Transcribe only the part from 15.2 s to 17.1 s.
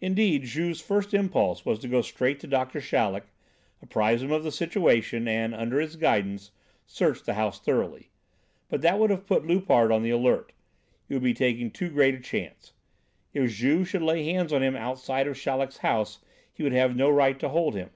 of Chaleck's house he would have no